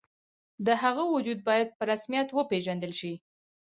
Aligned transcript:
د 0.65 0.67
هغه 0.83 1.03
وجود 1.15 1.39
باید 1.47 1.67
په 1.77 1.83
رسمیت 1.91 2.27
وپېژندل 2.31 2.93
شي. 2.99 3.13